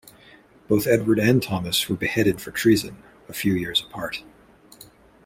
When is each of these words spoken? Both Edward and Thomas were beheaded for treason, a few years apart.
Both 0.67 0.87
Edward 0.87 1.19
and 1.19 1.43
Thomas 1.43 1.87
were 1.87 1.95
beheaded 1.95 2.41
for 2.41 2.49
treason, 2.49 3.03
a 3.29 3.33
few 3.33 3.53
years 3.53 3.81
apart. 3.87 4.23